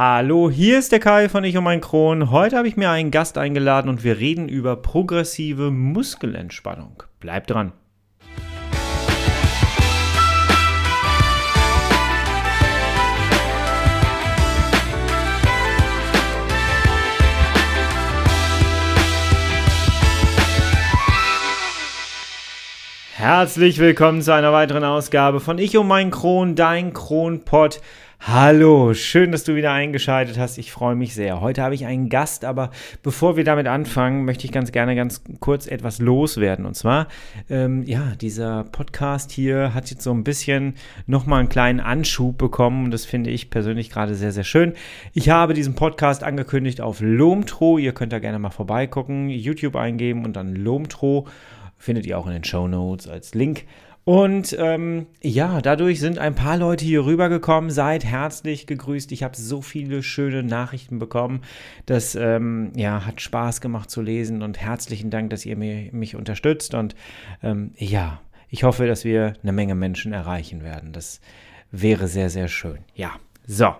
[0.00, 2.30] Hallo, hier ist der Kai von Ich und mein Kron.
[2.30, 7.02] Heute habe ich mir einen Gast eingeladen und wir reden über progressive Muskelentspannung.
[7.18, 7.72] Bleibt dran.
[23.14, 27.80] Herzlich willkommen zu einer weiteren Ausgabe von Ich und mein Kron, dein Kronpott.
[28.20, 30.58] Hallo, schön, dass du wieder eingeschaltet hast.
[30.58, 31.40] Ich freue mich sehr.
[31.40, 32.70] Heute habe ich einen Gast, aber
[33.02, 36.66] bevor wir damit anfangen, möchte ich ganz gerne ganz kurz etwas loswerden.
[36.66, 37.06] Und zwar,
[37.48, 40.74] ähm, ja, dieser Podcast hier hat jetzt so ein bisschen
[41.06, 44.74] nochmal einen kleinen Anschub bekommen und das finde ich persönlich gerade sehr, sehr schön.
[45.14, 47.78] Ich habe diesen Podcast angekündigt auf Lomtro.
[47.78, 51.28] Ihr könnt da gerne mal vorbeigucken, YouTube eingeben und dann Lomtro
[51.78, 53.64] findet ihr auch in den Show Notes als Link.
[54.08, 57.68] Und ähm, ja, dadurch sind ein paar Leute hier rübergekommen.
[57.68, 59.12] Seid herzlich gegrüßt.
[59.12, 61.42] Ich habe so viele schöne Nachrichten bekommen.
[61.84, 66.16] Das ähm, ja, hat Spaß gemacht zu lesen und herzlichen Dank, dass ihr mir, mich
[66.16, 66.72] unterstützt.
[66.72, 66.94] Und
[67.42, 70.94] ähm, ja, ich hoffe, dass wir eine Menge Menschen erreichen werden.
[70.94, 71.20] Das
[71.70, 72.78] wäre sehr, sehr schön.
[72.94, 73.10] Ja,
[73.46, 73.74] so.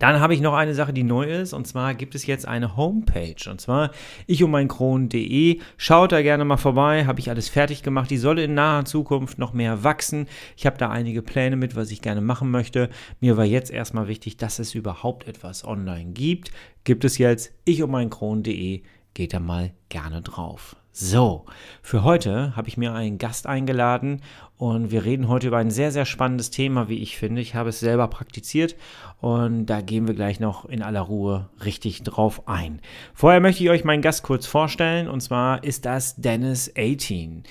[0.00, 2.74] Dann habe ich noch eine Sache, die neu ist, und zwar gibt es jetzt eine
[2.76, 3.90] Homepage, und zwar
[4.26, 5.60] ich um mein Kron.de.
[5.76, 8.10] Schaut da gerne mal vorbei, habe ich alles fertig gemacht.
[8.10, 10.26] Die soll in naher Zukunft noch mehr wachsen.
[10.56, 12.88] Ich habe da einige Pläne mit, was ich gerne machen möchte.
[13.20, 16.50] Mir war jetzt erstmal wichtig, dass es überhaupt etwas online gibt.
[16.84, 18.82] Gibt es jetzt ich um mein Kron.de.
[19.12, 20.79] Geht da mal gerne drauf.
[20.92, 21.44] So,
[21.82, 24.22] für heute habe ich mir einen Gast eingeladen
[24.56, 27.40] und wir reden heute über ein sehr, sehr spannendes Thema, wie ich finde.
[27.40, 28.74] Ich habe es selber praktiziert
[29.20, 32.80] und da gehen wir gleich noch in aller Ruhe richtig drauf ein.
[33.14, 37.44] Vorher möchte ich euch meinen Gast kurz vorstellen und zwar ist das Dennis 18.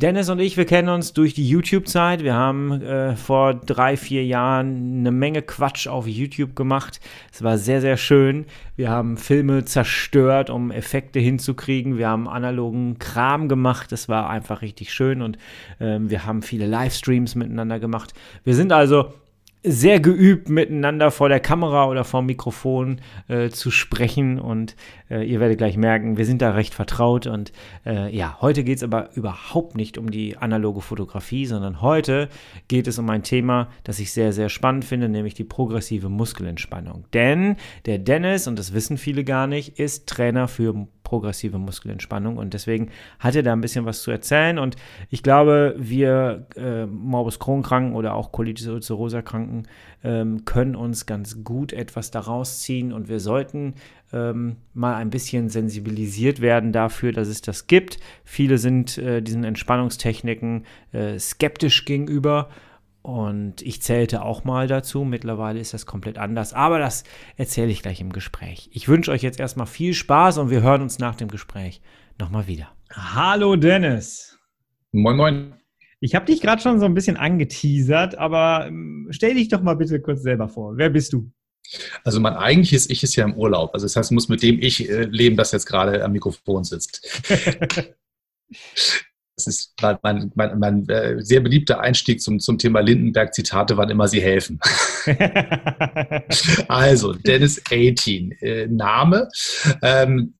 [0.00, 2.22] Dennis und ich, wir kennen uns durch die YouTube-Zeit.
[2.22, 7.00] Wir haben äh, vor drei, vier Jahren eine Menge Quatsch auf YouTube gemacht.
[7.30, 8.46] Es war sehr, sehr schön.
[8.76, 11.98] Wir haben Filme zerstört, um Effekte hinzukriegen.
[11.98, 13.92] Wir haben analogen Kram gemacht.
[13.92, 15.36] Es war einfach richtig schön und
[15.80, 18.14] äh, wir haben viele Livestreams miteinander gemacht.
[18.42, 19.12] Wir sind also
[19.62, 24.38] sehr geübt, miteinander vor der Kamera oder vor dem Mikrofon äh, zu sprechen.
[24.38, 24.74] Und
[25.10, 27.26] äh, ihr werdet gleich merken, wir sind da recht vertraut.
[27.26, 27.52] Und
[27.84, 32.28] äh, ja, heute geht es aber überhaupt nicht um die analoge Fotografie, sondern heute
[32.68, 37.04] geht es um ein Thema, das ich sehr, sehr spannend finde, nämlich die progressive Muskelentspannung.
[37.12, 42.36] Denn der Dennis, und das wissen viele gar nicht, ist Trainer für progressive Muskelentspannung.
[42.36, 44.58] Und deswegen hat er da ein bisschen was zu erzählen.
[44.58, 44.76] Und
[45.08, 49.64] ich glaube, wir äh, Morbus Crohn-Kranken oder auch Colitis ulcerosa-Kranken
[50.02, 52.92] ähm, können uns ganz gut etwas daraus ziehen.
[52.92, 53.74] Und wir sollten
[54.12, 57.98] ähm, mal ein bisschen sensibilisiert werden dafür, dass es das gibt.
[58.24, 62.48] Viele sind äh, diesen Entspannungstechniken äh, skeptisch gegenüber
[63.02, 65.04] und ich zählte auch mal dazu.
[65.04, 66.52] Mittlerweile ist das komplett anders.
[66.52, 67.04] Aber das
[67.36, 68.68] erzähle ich gleich im Gespräch.
[68.72, 71.80] Ich wünsche euch jetzt erstmal viel Spaß und wir hören uns nach dem Gespräch
[72.18, 72.68] nochmal wieder.
[72.92, 74.38] Hallo Dennis.
[74.92, 75.54] Moin, moin.
[76.00, 79.74] Ich habe dich gerade schon so ein bisschen angeteasert, aber ähm, stell dich doch mal
[79.74, 80.76] bitte kurz selber vor.
[80.76, 81.30] Wer bist du?
[82.04, 83.72] Also mein eigentliches Ich ist ja im Urlaub.
[83.74, 86.64] Also das heißt, ich muss mit dem Ich äh, leben, das jetzt gerade am Mikrofon
[86.64, 87.22] sitzt.
[89.46, 94.08] Das ist mein, mein, mein äh, sehr beliebter Einstieg zum, zum Thema Lindenberg-Zitate, wann immer
[94.08, 94.60] sie helfen.
[96.68, 99.28] also, Dennis 18, äh, Name.
[99.82, 100.34] Ähm,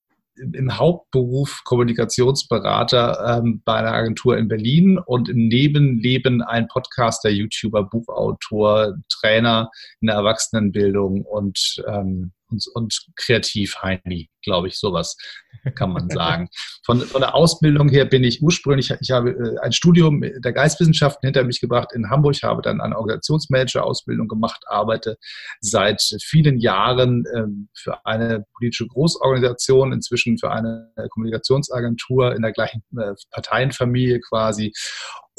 [0.55, 7.85] im Hauptberuf Kommunikationsberater ähm, bei einer Agentur in Berlin und im Nebenleben ein Podcaster, YouTuber,
[7.85, 15.17] Buchautor, Trainer in der Erwachsenenbildung und ähm, und, und kreativ Heini, glaube ich, sowas
[15.75, 16.49] kann man sagen.
[16.85, 21.27] Von, von der Ausbildung her bin ich ursprünglich, ich habe äh, ein Studium der Geistwissenschaften
[21.27, 25.17] hinter mich gebracht in Hamburg, habe dann eine Organisationsmanager-Ausbildung gemacht, arbeite
[25.61, 32.83] seit vielen Jahren ähm, für eine politische Großorganisation, inzwischen für eine Kommunikationsagentur in der gleichen
[32.99, 34.73] äh, Parteienfamilie quasi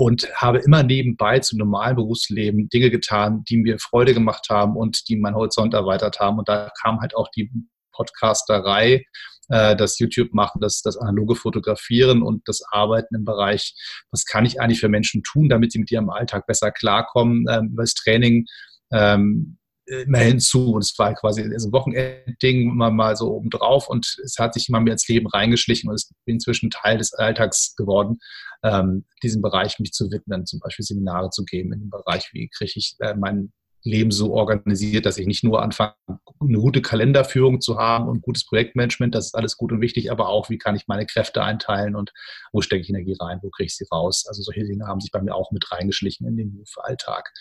[0.02, 5.08] und habe immer nebenbei zum normalen Berufsleben Dinge getan, die mir Freude gemacht haben und
[5.08, 6.40] die meinen Horizont erweitert haben.
[6.40, 7.52] Und da kam halt auch die
[7.92, 9.06] Podcasterei,
[9.50, 13.76] äh, das YouTube machen, das, das analoge Fotografieren und das Arbeiten im Bereich,
[14.10, 17.70] was kann ich eigentlich für Menschen tun, damit sie mit ihrem Alltag besser klarkommen, ähm,
[17.72, 18.48] über das Training.
[18.92, 19.60] Ähm,
[19.92, 24.38] immer hinzu und es war quasi so ein Wochenendding immer mal so obendrauf und es
[24.40, 28.20] hat sich immer mehr ins Leben reingeschlichen und es ist inzwischen Teil des Alltags geworden,
[28.64, 32.50] ähm, diesem Bereich mich zu widmen, zum Beispiel Seminare zu geben in dem Bereich, wie
[32.50, 33.52] kriege ich äh, mein
[33.84, 35.96] Leben so organisiert, dass ich nicht nur anfange,
[36.40, 40.30] eine gute Kalenderführung zu haben und gutes Projektmanagement, das ist alles gut und wichtig, aber
[40.30, 42.12] auch, wie kann ich meine Kräfte einteilen und
[42.52, 44.26] wo stecke ich Energie rein, wo kriege ich sie raus.
[44.28, 47.32] Also solche Dinge haben sich bei mir auch mit reingeschlichen in den Alltag.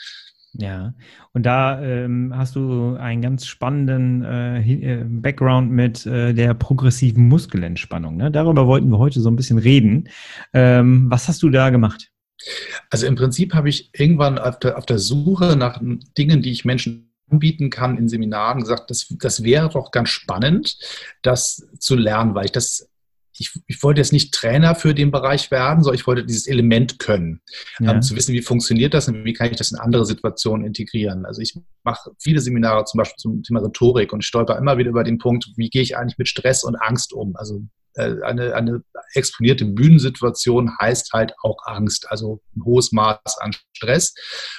[0.52, 0.94] Ja,
[1.32, 7.28] und da ähm, hast du einen ganz spannenden äh, äh, Background mit äh, der progressiven
[7.28, 8.16] Muskelentspannung.
[8.16, 8.32] Ne?
[8.32, 10.08] Darüber wollten wir heute so ein bisschen reden.
[10.52, 12.10] Ähm, was hast du da gemacht?
[12.90, 15.80] Also im Prinzip habe ich irgendwann auf der, auf der Suche nach
[16.18, 20.78] Dingen, die ich Menschen anbieten kann in Seminaren, gesagt, das, das wäre doch ganz spannend,
[21.22, 22.89] das zu lernen, weil ich das
[23.38, 26.98] ich, ich, wollte jetzt nicht Trainer für den Bereich werden, sondern ich wollte dieses Element
[26.98, 27.40] können.
[27.78, 27.92] Ja.
[27.92, 31.24] Um zu wissen, wie funktioniert das und wie kann ich das in andere Situationen integrieren.
[31.24, 35.04] Also ich mache viele Seminare zum Beispiel zum Thema Rhetorik und stolper immer wieder über
[35.04, 37.36] den Punkt, wie gehe ich eigentlich mit Stress und Angst um.
[37.36, 37.62] Also
[37.96, 38.82] eine, eine
[39.14, 44.14] exponierte Bühnensituation heißt halt auch Angst, also ein hohes Maß an Stress.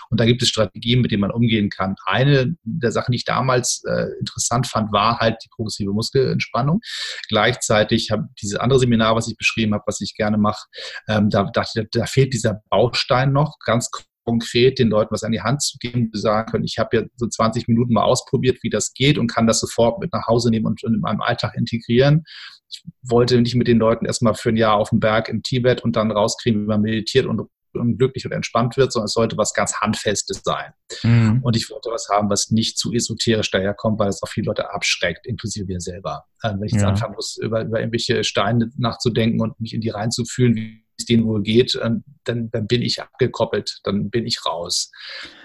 [0.10, 1.96] Und da gibt es Strategien, mit denen man umgehen kann.
[2.06, 6.82] Eine der Sachen, die ich damals äh, interessant fand, war halt die progressive Muskelentspannung.
[7.30, 10.66] Gleichzeitig habe diese andere Seminar, was ich beschrieben habe, was ich gerne mache,
[11.08, 13.90] ähm, da dachte ich, da fehlt dieser Baustein noch ganz
[14.24, 17.04] konkret den Leuten was an die Hand zu geben, die sagen können, ich habe ja
[17.16, 20.52] so 20 Minuten mal ausprobiert, wie das geht und kann das sofort mit nach Hause
[20.52, 22.24] nehmen und in meinem Alltag integrieren
[22.72, 25.84] ich wollte nicht mit den Leuten erstmal für ein Jahr auf dem Berg im Tibet
[25.84, 29.38] und dann rauskriegen, wie man meditiert und, und glücklich und entspannt wird, sondern es sollte
[29.38, 30.72] was ganz Handfestes sein.
[31.04, 31.40] Mhm.
[31.44, 34.72] Und ich wollte was haben, was nicht zu esoterisch daherkommt, weil es auch viele Leute
[34.74, 36.26] abschreckt, inklusive mir selber.
[36.44, 36.90] Ähm, wenn ich jetzt ja.
[36.90, 41.26] anfangen muss, über, über irgendwelche Steine nachzudenken und mich in die reinzufühlen, wie es denen
[41.26, 44.92] wohl geht, ähm, dann, dann bin ich abgekoppelt, dann bin ich raus.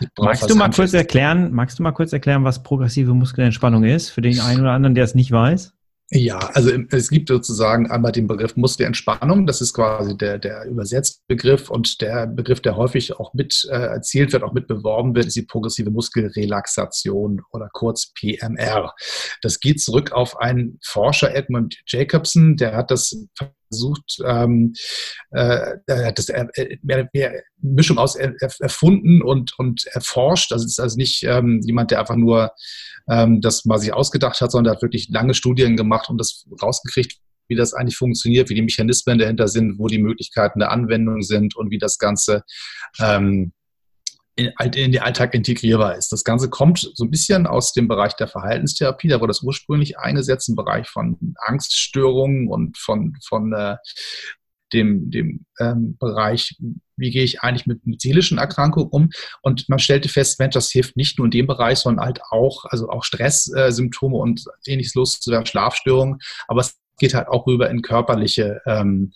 [0.01, 4.11] Ich magst du mal kurz erklären, magst du mal kurz erklären, was progressive Muskelentspannung ist,
[4.11, 5.76] für den einen oder anderen, der es nicht weiß?
[6.11, 11.21] Ja, also es gibt sozusagen einmal den Begriff Muskelentspannung, das ist quasi der, der übersetzte
[11.27, 15.27] Begriff und der Begriff, der häufig auch mit äh, erzielt wird, auch mit beworben wird,
[15.27, 18.95] ist die progressive Muskelrelaxation oder kurz PMR.
[19.43, 23.27] Das geht zurück auf einen Forscher, Edmund Jacobson, der hat das
[23.77, 24.73] versucht, ähm,
[25.31, 25.77] äh,
[26.15, 26.47] das äh,
[26.83, 30.53] mehr, mehr Mischung aus er, erfunden und, und erforscht.
[30.53, 32.53] Also es ist also nicht ähm, jemand, der einfach nur
[33.09, 36.47] ähm, das mal sich ausgedacht hat, sondern er hat wirklich lange Studien gemacht und das
[36.61, 37.19] rausgekriegt,
[37.49, 41.55] wie das eigentlich funktioniert, wie die Mechanismen dahinter sind, wo die Möglichkeiten der Anwendung sind
[41.57, 42.43] und wie das Ganze
[43.01, 43.53] ähm,
[44.37, 46.13] in, in den Alltag integrierbar ist.
[46.13, 49.99] Das Ganze kommt so ein bisschen aus dem Bereich der Verhaltenstherapie, da wurde das ursprünglich
[49.99, 53.77] eingesetzt im Bereich von Angststörungen und von, von äh,
[54.73, 56.57] dem, dem ähm, Bereich,
[56.97, 59.11] wie gehe ich eigentlich mit, mit seelischen Erkrankungen um.
[59.43, 62.65] Und man stellte fest, Mensch, das hilft nicht nur in dem Bereich, sondern halt auch,
[62.67, 66.19] also auch Stresssymptome und ähnliches loszuwerden, Schlafstörungen.
[66.49, 69.13] Aber es geht halt auch rüber in körperliche ähm,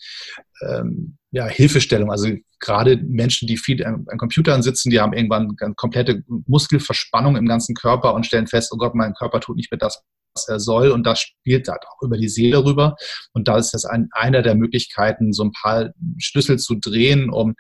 [0.63, 2.11] ähm, ja, Hilfestellung.
[2.11, 2.29] Also
[2.59, 7.75] gerade Menschen, die viel an, an, Computern sitzen, die haben irgendwann komplette Muskelverspannung im ganzen
[7.75, 10.03] Körper und stellen fest, oh Gott, mein Körper tut nicht mehr das,
[10.35, 10.91] was er soll.
[10.91, 12.97] Und das spielt halt auch über die Seele rüber.
[13.33, 17.55] Und da ist das ein, einer der Möglichkeiten, so ein paar Schlüssel zu drehen, um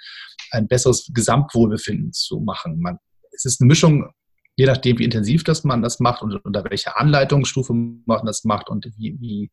[0.50, 2.80] ein besseres Gesamtwohlbefinden zu machen.
[2.80, 2.98] Man,
[3.32, 4.10] es ist eine Mischung
[4.60, 8.68] je nachdem, wie intensiv das man das macht und unter welcher Anleitungsstufe man das macht
[8.68, 9.50] und wie, wie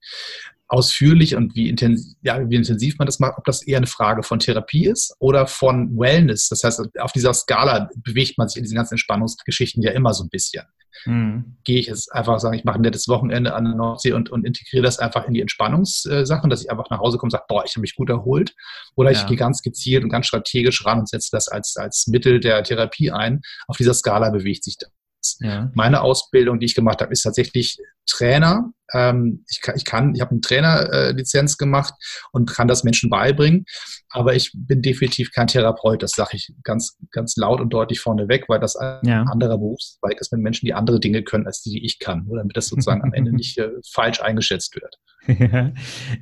[0.68, 4.22] ausführlich und wie intensiv, ja, wie intensiv man das macht, ob das eher eine Frage
[4.22, 6.50] von Therapie ist oder von Wellness.
[6.50, 10.26] Das heißt, auf dieser Skala bewegt man sich in diesen ganzen Entspannungsgeschichten ja immer so
[10.26, 10.66] ein bisschen.
[11.06, 11.56] Mhm.
[11.64, 14.46] Gehe ich jetzt einfach sagen, ich mache ein nettes Wochenende an der Nordsee und, und
[14.46, 17.64] integriere das einfach in die Entspannungssachen, dass ich einfach nach Hause komme und sage, boah,
[17.64, 18.54] ich habe mich gut erholt.
[18.96, 19.18] Oder ja.
[19.18, 22.62] ich gehe ganz gezielt und ganz strategisch ran und setze das als, als Mittel der
[22.64, 23.40] Therapie ein.
[23.68, 24.92] Auf dieser Skala bewegt sich das.
[25.40, 25.72] Ja.
[25.74, 28.72] Meine Ausbildung, die ich gemacht habe, ist tatsächlich Trainer.
[28.94, 31.94] Ähm, ich kann, ich, kann, ich habe eine Trainerlizenz gemacht
[32.32, 33.66] und kann das Menschen beibringen,
[34.10, 36.02] aber ich bin definitiv kein Therapeut.
[36.02, 39.24] Das sage ich ganz, ganz laut und deutlich vorneweg, weil das ein ja.
[39.24, 42.38] anderer Berufszweig ist mit Menschen, die andere Dinge können, als die, die ich kann, nur
[42.38, 44.96] damit das sozusagen am Ende nicht äh, falsch eingeschätzt wird.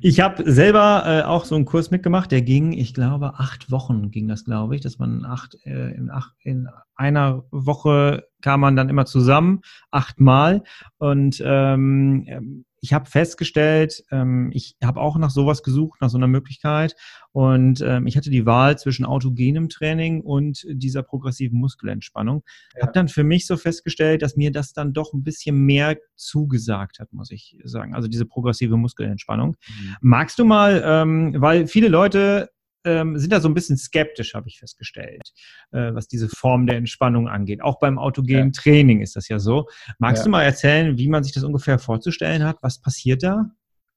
[0.00, 4.10] ich habe selber äh, auch so einen Kurs mitgemacht, der ging, ich glaube, acht Wochen
[4.10, 8.76] ging das, glaube ich, dass man acht, äh, in, acht, in einer Woche kam man
[8.76, 10.62] dann immer zusammen, achtmal.
[10.98, 16.28] Und ähm, ich habe festgestellt, ähm, ich habe auch nach sowas gesucht, nach so einer
[16.28, 16.94] Möglichkeit.
[17.32, 22.44] Und ähm, ich hatte die Wahl zwischen autogenem Training und dieser progressiven Muskelentspannung.
[22.74, 22.82] Ja.
[22.82, 26.98] Habe dann für mich so festgestellt, dass mir das dann doch ein bisschen mehr zugesagt
[26.98, 27.94] hat, muss ich sagen.
[27.94, 29.56] Also diese progressive Muskelentspannung.
[29.68, 29.96] Mhm.
[30.00, 32.50] Magst du mal, ähm, weil viele Leute
[32.86, 35.32] ähm, sind da so ein bisschen skeptisch, habe ich festgestellt,
[35.72, 37.62] äh, was diese Form der Entspannung angeht.
[37.62, 38.62] Auch beim autogenen ja.
[38.62, 39.68] Training ist das ja so.
[39.98, 40.24] Magst ja.
[40.24, 42.56] du mal erzählen, wie man sich das ungefähr vorzustellen hat?
[42.62, 43.50] Was passiert da?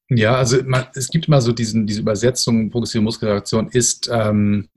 [0.08, 4.68] Ja, also man, es gibt immer so diesen, diese Übersetzung, progressive Muskelreaktion ist ähm,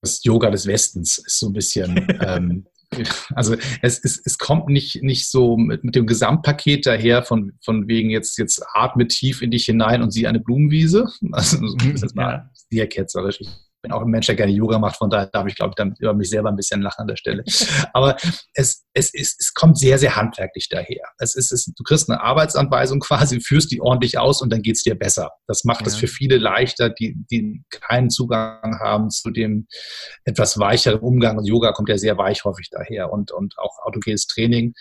[0.00, 2.66] das Yoga des Westens, ist so ein bisschen ähm,
[3.34, 7.86] also es, es, es kommt nicht, nicht so mit, mit dem Gesamtpaket daher, von, von
[7.86, 11.06] wegen jetzt, jetzt atme tief in dich hinein und sieh eine Blumenwiese.
[11.32, 11.58] Also
[11.92, 13.40] das ist mal sehr ketzerisch.
[13.40, 13.48] Ich
[13.82, 15.94] bin auch ein Mensch, der gerne Yoga macht, von daher darf ich, glaube ich, dann
[16.00, 17.44] über mich selber ein bisschen lachen an der Stelle.
[17.92, 18.16] Aber
[18.54, 21.04] es, es, ist, es kommt sehr, sehr handwerklich daher.
[21.18, 24.76] Es ist, es, du kriegst eine Arbeitsanweisung quasi, führst die ordentlich aus und dann geht
[24.76, 25.30] es dir besser.
[25.46, 29.68] Das macht es für viele leichter, die, die keinen Zugang haben zu dem
[30.24, 31.38] etwas weicheren Umgang.
[31.38, 34.74] Und Yoga kommt ja sehr weich häufig daher und, und auch autogenes Training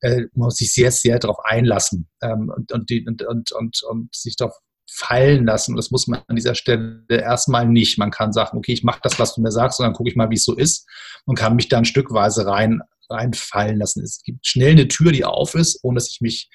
[0.00, 4.14] äh, muss sich sehr, sehr darauf einlassen ähm, und, und, die, und, und, und, und
[4.14, 4.54] sich darauf
[4.90, 5.72] fallen lassen.
[5.72, 7.98] Und das muss man an dieser Stelle erstmal nicht.
[7.98, 10.16] Man kann sagen, okay, ich mache das, was du mir sagst, und dann gucke ich
[10.16, 10.88] mal, wie es so ist
[11.24, 14.02] und kann mich dann stückweise rein, reinfallen lassen.
[14.02, 16.50] Es gibt schnell eine Tür, die auf ist, ohne dass ich mich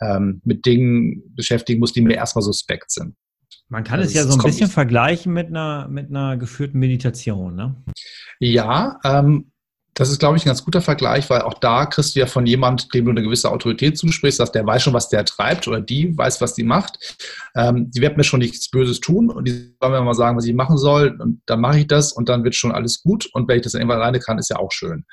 [0.00, 3.16] ähm, mit Dingen beschäftigen muss, die mir erstmal suspekt sind.
[3.68, 7.54] Man kann also es ja so ein bisschen vergleichen mit einer, mit einer geführten Meditation,
[7.54, 7.82] ne?
[8.38, 9.52] Ja, ähm,
[9.94, 12.46] das ist, glaube ich, ein ganz guter Vergleich, weil auch da kriegst du ja von
[12.46, 15.80] jemand, dem du eine gewisse Autorität zusprichst, dass der weiß schon, was der treibt oder
[15.80, 17.16] die weiß, was die macht.
[17.54, 20.46] Ähm, die wird mir schon nichts Böses tun und die soll mir mal sagen, was
[20.46, 23.48] ich machen soll und dann mache ich das und dann wird schon alles gut und
[23.48, 25.04] wenn ich das dann irgendwann alleine kann, ist ja auch schön.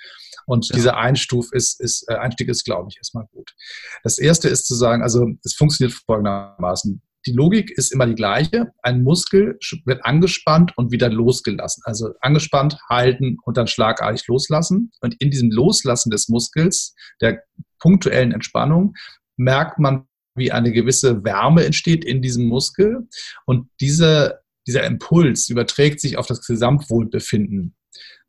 [0.47, 0.75] Und ja.
[0.75, 3.53] dieser Einstuf ist, ist, äh, Einstieg ist, glaube ich, erstmal gut.
[4.03, 8.71] Das erste ist zu sagen, also es funktioniert folgendermaßen die Logik ist immer die gleiche.
[8.81, 11.83] Ein Muskel wird angespannt und wieder losgelassen.
[11.85, 14.91] Also angespannt, halten und dann schlagartig loslassen.
[15.01, 17.43] Und in diesem Loslassen des Muskels, der
[17.79, 18.95] punktuellen Entspannung,
[19.37, 23.07] merkt man, wie eine gewisse Wärme entsteht in diesem Muskel.
[23.45, 27.75] Und diese, dieser Impuls überträgt sich auf das Gesamtwohlbefinden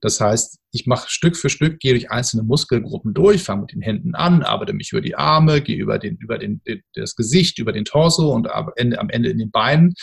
[0.00, 3.83] das heißt, ich mache Stück für Stück, gehe durch einzelne Muskelgruppen durch, fange mit den
[3.83, 6.61] Händen an, arbeite mich über die Arme, gehe über, den, über den,
[6.95, 9.95] das Gesicht, über den Torso und am Ende, am Ende in den Beinen.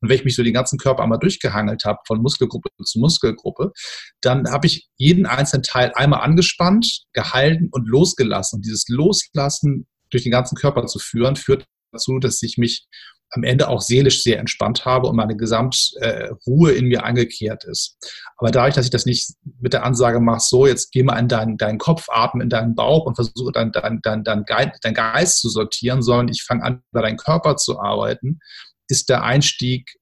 [0.00, 3.72] Und wenn ich mich so den ganzen Körper einmal durchgehangelt habe, von Muskelgruppe zu Muskelgruppe,
[4.20, 8.58] dann habe ich jeden einzelnen Teil einmal angespannt, gehalten und losgelassen.
[8.58, 12.86] Und dieses Loslassen durch den ganzen Körper zu führen, führt dazu, dass ich mich
[13.30, 17.98] am Ende auch seelisch sehr entspannt habe und meine Gesamtruhe äh, in mir eingekehrt ist.
[18.36, 21.28] Aber dadurch, dass ich das nicht mit der Ansage mache, so, jetzt geh mal in
[21.28, 25.40] deinen, deinen Kopf, atme in deinen Bauch und versuche deinen dein, dein, dein, dein Geist
[25.40, 28.40] zu sortieren, sondern ich fange an, über deinen Körper zu arbeiten,
[28.88, 29.98] ist der Einstieg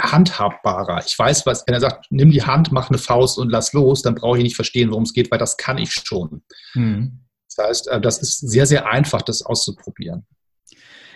[0.00, 1.04] handhabbarer.
[1.04, 4.02] Ich weiß, was, wenn er sagt, nimm die Hand, mach eine Faust und lass los,
[4.02, 6.42] dann brauche ich nicht verstehen, worum es geht, weil das kann ich schon.
[6.74, 7.26] Mhm.
[7.54, 10.26] Das heißt, äh, das ist sehr, sehr einfach, das auszuprobieren.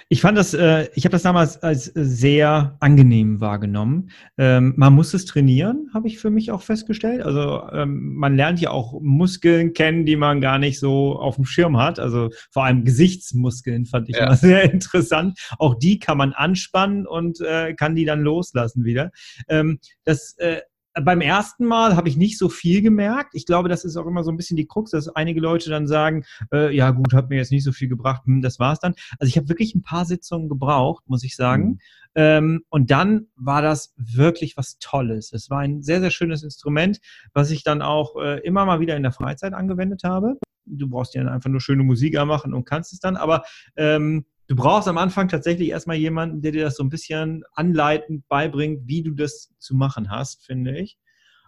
[0.08, 4.10] Ich fand das, äh, ich habe das damals als sehr angenehm wahrgenommen.
[4.38, 7.22] Ähm, man muss es trainieren, habe ich für mich auch festgestellt.
[7.22, 11.44] Also ähm, man lernt ja auch Muskeln kennen, die man gar nicht so auf dem
[11.44, 11.98] Schirm hat.
[11.98, 14.26] Also vor allem Gesichtsmuskeln fand ich ja.
[14.26, 15.38] immer sehr interessant.
[15.58, 19.10] Auch die kann man anspannen und äh, kann die dann loslassen wieder.
[19.48, 20.60] Ähm, das äh,
[21.02, 23.34] beim ersten Mal habe ich nicht so viel gemerkt.
[23.34, 25.86] Ich glaube, das ist auch immer so ein bisschen die Krux, dass einige Leute dann
[25.86, 28.94] sagen, äh, ja gut, hat mir jetzt nicht so viel gebracht, hm, das war's dann.
[29.18, 31.64] Also ich habe wirklich ein paar Sitzungen gebraucht, muss ich sagen.
[31.64, 31.78] Mhm.
[32.16, 35.32] Ähm, und dann war das wirklich was Tolles.
[35.32, 37.00] Es war ein sehr, sehr schönes Instrument,
[37.32, 40.38] was ich dann auch äh, immer mal wieder in der Freizeit angewendet habe.
[40.66, 43.42] Du brauchst ja einfach nur schöne Musik machen und kannst es dann, aber
[43.76, 48.28] ähm, du brauchst am Anfang tatsächlich erstmal jemanden, der dir das so ein bisschen anleitend
[48.28, 50.98] beibringt, wie du das zu machen hast, finde ich.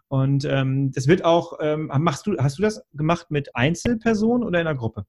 [0.08, 4.60] Und ähm, das wird auch, ähm, machst du, hast du das gemacht mit Einzelpersonen oder
[4.60, 5.04] in einer Gruppe?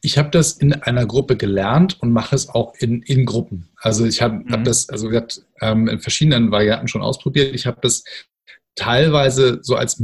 [0.00, 3.68] Ich habe das in einer Gruppe gelernt und mache es auch in, in Gruppen.
[3.76, 4.52] Also ich habe mhm.
[4.52, 5.10] hab das also
[5.60, 7.54] ähm, in verschiedenen Varianten schon ausprobiert.
[7.54, 8.04] Ich habe das
[8.74, 10.00] teilweise so als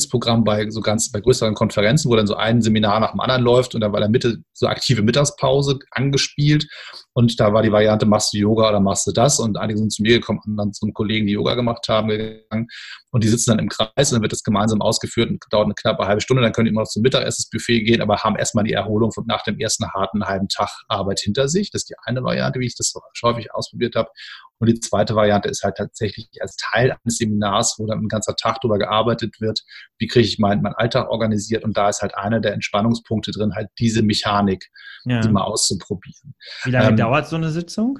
[0.00, 3.42] Mittags-Wellness-Programm bei so ganz bei größeren Konferenzen, wo dann so ein Seminar nach dem anderen
[3.42, 6.66] läuft und dann war in der Mitte so aktive Mittagspause angespielt
[7.12, 9.38] und da war die Variante, machst du Yoga oder machst du das?
[9.38, 12.68] Und einige sind zu mir gekommen und dann zum Kollegen, die Yoga gemacht haben, gegangen
[13.10, 15.74] und die sitzen dann im Kreis und dann wird das gemeinsam ausgeführt und dauert eine
[15.74, 18.72] knappe halbe Stunde, dann können die immer noch zum Mittagessensbuffet gehen, aber haben erstmal die
[18.72, 21.70] Erholung von nach dem ersten harten halben Tag Arbeit hinter sich.
[21.70, 22.92] Das ist die eine Variante, wie ich das
[23.22, 24.08] häufig ausprobiert habe.
[24.60, 28.36] Und die zweite Variante ist halt tatsächlich als Teil eines Seminars, wo dann ein ganzer
[28.36, 29.62] Tag darüber gearbeitet wird,
[30.00, 31.62] wie kriege ich meinen mein Alltag organisiert.
[31.62, 34.70] Und da ist halt einer der Entspannungspunkte drin, halt diese Mechanik,
[35.04, 35.20] ja.
[35.20, 36.34] die mal auszuprobieren.
[36.64, 37.98] Wie lange ähm, dauert so eine Sitzung?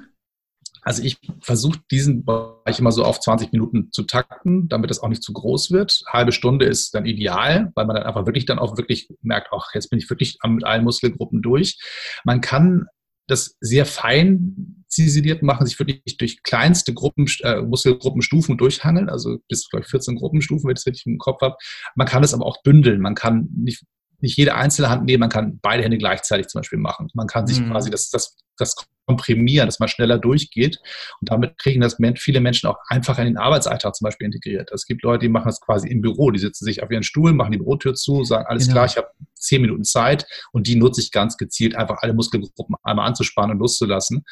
[0.83, 5.09] Also ich versuche diesen Bereich immer so auf 20 Minuten zu takten, damit das auch
[5.09, 6.01] nicht zu groß wird.
[6.07, 9.75] Halbe Stunde ist dann ideal, weil man dann einfach wirklich dann auch wirklich merkt, ach,
[9.75, 11.77] jetzt bin ich wirklich mit allen Muskelgruppen durch.
[12.23, 12.87] Man kann
[13.31, 19.69] das sehr fein ziseliert machen, sich wirklich durch kleinste Gruppen, äh, Muskelgruppenstufen durchhangeln, also bis,
[19.69, 21.55] glaube ich, 14 Gruppenstufen, wenn ich das richtig im Kopf habe.
[21.95, 22.99] Man kann es aber auch bündeln.
[22.99, 23.85] Man kann nicht,
[24.19, 27.07] nicht jede einzelne Hand nehmen, man kann beide Hände gleichzeitig zum Beispiel machen.
[27.13, 27.71] Man kann sich mhm.
[27.71, 28.75] quasi, das, das das
[29.11, 30.79] komprimieren, dass man schneller durchgeht.
[31.19, 34.71] Und damit kriegen das viele Menschen auch einfach in den Arbeitsalltag zum Beispiel integriert.
[34.71, 37.33] Es gibt Leute, die machen das quasi im Büro, die sitzen sich auf ihren Stuhl,
[37.33, 38.75] machen die Bürotür zu, sagen, alles genau.
[38.75, 42.75] klar, ich habe zehn Minuten Zeit und die nutze ich ganz gezielt, einfach alle Muskelgruppen
[42.83, 44.23] einmal anzuspannen und loszulassen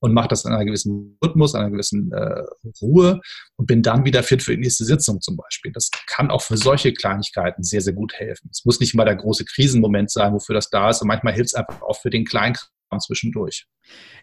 [0.00, 2.42] und mache das in einer gewissen Rhythmus, einer gewissen äh,
[2.80, 3.20] Ruhe
[3.56, 5.70] und bin dann wieder fit für die nächste Sitzung zum Beispiel.
[5.72, 8.48] Das kann auch für solche Kleinigkeiten sehr, sehr gut helfen.
[8.50, 11.50] Es muss nicht mal der große Krisenmoment sein, wofür das da ist und manchmal hilft
[11.50, 13.66] es einfach auch für den Kleinkram zwischendurch.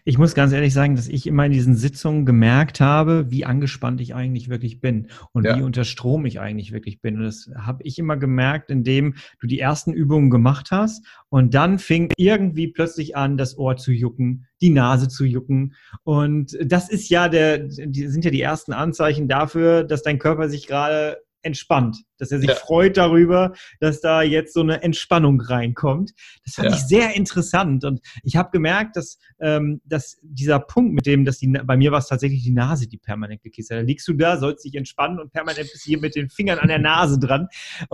[0.04, 4.00] Ich muss ganz ehrlich sagen, dass ich immer in diesen Sitzungen gemerkt habe, wie angespannt
[4.00, 5.56] ich eigentlich wirklich bin und ja.
[5.56, 7.18] wie unter Strom ich eigentlich wirklich bin.
[7.18, 11.78] Und das habe ich immer gemerkt, indem du die ersten Übungen gemacht hast und dann
[11.78, 15.74] fing irgendwie plötzlich an, das Ohr zu jucken, die Nase zu jucken.
[16.02, 20.48] Und das ist ja der, die, sind ja die ersten Anzeichen dafür, dass dein Körper
[20.48, 22.54] sich gerade entspannt, dass er sich ja.
[22.54, 26.12] freut darüber, dass da jetzt so eine Entspannung reinkommt.
[26.44, 26.74] Das fand ja.
[26.74, 31.38] ich sehr interessant und ich habe gemerkt, dass, ähm, dass dieser Punkt mit dem, dass
[31.38, 33.78] die, bei mir war es tatsächlich die Nase, die permanent gekisst hat.
[33.78, 36.68] Da liegst du da, sollst dich entspannen und permanent bist hier mit den Fingern an
[36.68, 37.48] der Nase dran.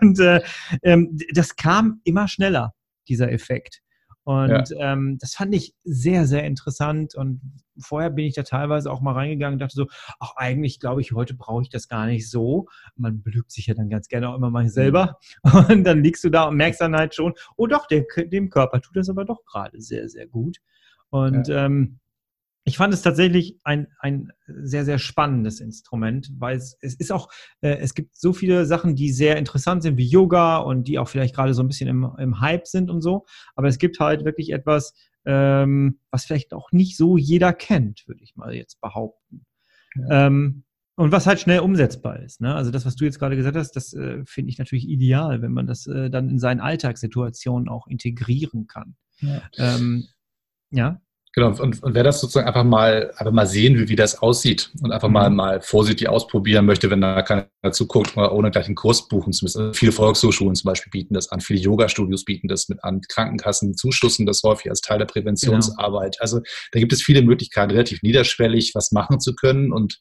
[0.00, 0.40] Und äh,
[0.82, 2.74] ähm, das kam immer schneller,
[3.08, 3.82] dieser Effekt.
[4.28, 4.92] Und ja.
[4.92, 7.14] ähm, das fand ich sehr, sehr interessant.
[7.14, 7.40] Und
[7.78, 9.86] vorher bin ich da teilweise auch mal reingegangen und dachte so,
[10.20, 12.66] ach, eigentlich glaube ich, heute brauche ich das gar nicht so.
[12.94, 15.18] Man belügt sich ja dann ganz gerne auch immer mal selber.
[15.44, 15.64] Mhm.
[15.70, 18.82] Und dann liegst du da und merkst dann halt schon, oh doch, der, dem Körper
[18.82, 20.58] tut das aber doch gerade sehr, sehr gut.
[21.08, 21.64] Und ja.
[21.64, 21.98] ähm,
[22.68, 27.30] ich fand es tatsächlich ein, ein sehr, sehr spannendes Instrument, weil es, es ist auch,
[27.62, 31.08] äh, es gibt so viele Sachen, die sehr interessant sind, wie Yoga und die auch
[31.08, 33.26] vielleicht gerade so ein bisschen im, im Hype sind und so.
[33.56, 34.94] Aber es gibt halt wirklich etwas,
[35.24, 39.46] ähm, was vielleicht auch nicht so jeder kennt, würde ich mal jetzt behaupten.
[39.96, 40.26] Ja.
[40.26, 40.64] Ähm,
[40.96, 42.40] und was halt schnell umsetzbar ist.
[42.40, 42.54] Ne?
[42.54, 45.52] Also das, was du jetzt gerade gesagt hast, das äh, finde ich natürlich ideal, wenn
[45.52, 48.96] man das äh, dann in seinen Alltagssituationen auch integrieren kann.
[49.20, 49.42] Ja.
[49.56, 50.08] Ähm,
[50.70, 51.00] ja.
[51.34, 54.70] Genau, und, und wer das sozusagen einfach mal, einfach mal sehen will, wie das aussieht
[54.82, 55.36] und einfach mal, mhm.
[55.36, 59.44] mal vorsichtig ausprobieren möchte, wenn da keiner zuguckt, mal ohne gleich einen Kurs buchen zu
[59.44, 59.60] müssen.
[59.60, 63.76] Also viele Volkshochschulen zum Beispiel bieten das an, viele Yoga-Studios bieten das mit an, Krankenkassen
[63.76, 66.14] zuschussen das häufig als Teil der Präventionsarbeit.
[66.14, 66.22] Genau.
[66.22, 66.40] Also
[66.72, 69.98] da gibt es viele Möglichkeiten, relativ niederschwellig was machen zu können und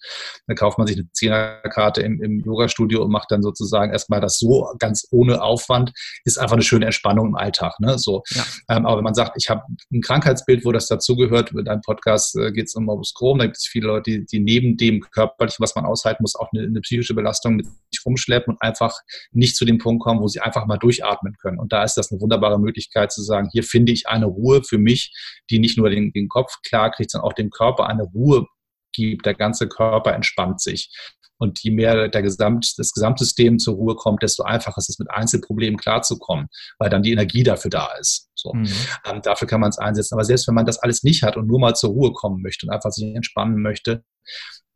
[0.48, 4.40] dann kauft man sich eine Zehnerkarte im, im Yoga-Studio und macht dann sozusagen erstmal das
[4.40, 5.92] so ganz ohne Aufwand,
[6.24, 7.80] ist einfach eine schöne Entspannung im Alltag.
[7.80, 8.00] Ne?
[8.00, 8.24] So.
[8.30, 8.46] Ja.
[8.70, 11.54] Ähm, aber wenn man sagt, ich habe ein Krankheitsbild, wo das dazu zugehört.
[11.54, 13.40] Mit deinem Podcast äh, geht es um Morbus Crohn.
[13.40, 16.50] Da gibt es viele Leute, die, die neben dem körperlichen, was man aushalten muss, auch
[16.54, 19.00] eine, eine, psychische Belastung mit sich rumschleppen und einfach
[19.32, 21.60] nicht zu dem Punkt kommen, wo sie einfach mal durchatmen können.
[21.60, 24.78] Und da ist das eine wunderbare Möglichkeit zu sagen, hier finde ich eine Ruhe für
[24.78, 25.14] mich,
[25.50, 28.46] die nicht nur den, den Kopf klar kriegt, sondern auch dem Körper eine Ruhe
[28.94, 29.26] gibt.
[29.26, 30.90] Der ganze Körper entspannt sich.
[31.40, 35.12] Und je mehr der Gesamt, das Gesamtsystem zur Ruhe kommt, desto einfacher ist es, mit
[35.12, 36.48] Einzelproblemen klarzukommen,
[36.80, 38.30] weil dann die Energie dafür da ist.
[38.34, 38.54] So.
[38.54, 38.68] Mhm.
[39.06, 40.16] Ähm, dafür kann man es einsetzen.
[40.16, 42.66] Aber selbst wenn man das alles nicht hat und nur mal zur Ruhe kommen möchte
[42.66, 44.04] und einfach sich entspannen möchte,